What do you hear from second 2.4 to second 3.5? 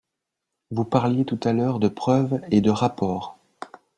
et de rapports.